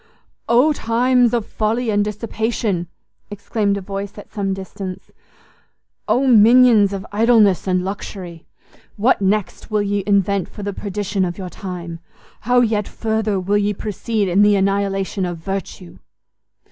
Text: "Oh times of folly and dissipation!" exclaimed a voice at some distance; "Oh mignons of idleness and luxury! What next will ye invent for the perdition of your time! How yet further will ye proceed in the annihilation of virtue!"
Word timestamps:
"Oh 0.49 0.73
times 0.73 1.31
of 1.31 1.45
folly 1.45 1.91
and 1.91 2.03
dissipation!" 2.03 2.87
exclaimed 3.29 3.77
a 3.77 3.81
voice 3.81 4.17
at 4.17 4.31
some 4.33 4.51
distance; 4.51 5.11
"Oh 6.07 6.25
mignons 6.25 6.91
of 6.91 7.05
idleness 7.11 7.67
and 7.67 7.85
luxury! 7.85 8.47
What 8.95 9.21
next 9.21 9.69
will 9.69 9.83
ye 9.83 10.03
invent 10.07 10.49
for 10.49 10.63
the 10.63 10.73
perdition 10.73 11.23
of 11.23 11.37
your 11.37 11.51
time! 11.51 11.99
How 12.49 12.61
yet 12.61 12.87
further 12.87 13.39
will 13.39 13.59
ye 13.59 13.75
proceed 13.75 14.27
in 14.27 14.41
the 14.41 14.55
annihilation 14.55 15.23
of 15.23 15.37
virtue!" 15.37 15.99